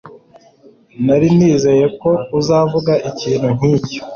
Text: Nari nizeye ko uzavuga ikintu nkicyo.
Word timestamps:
Nari 1.05 1.27
nizeye 1.35 1.85
ko 2.01 2.09
uzavuga 2.39 2.93
ikintu 3.09 3.47
nkicyo. 3.57 3.99